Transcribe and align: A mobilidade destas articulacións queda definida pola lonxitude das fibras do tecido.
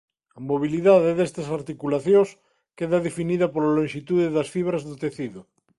A 0.37 0.39
mobilidade 0.49 1.09
destas 1.17 1.47
articulacións 1.59 2.29
queda 2.77 3.05
definida 3.07 3.51
pola 3.53 3.75
lonxitude 3.77 4.33
das 4.35 4.51
fibras 4.55 4.83
do 4.89 4.95
tecido. 5.03 5.41